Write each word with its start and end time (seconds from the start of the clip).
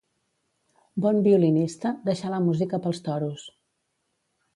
Bon 1.05 1.19
violinista, 1.27 1.91
deixà 2.07 2.31
la 2.35 2.39
música 2.47 2.81
pels 2.87 3.03
toros. 3.09 3.45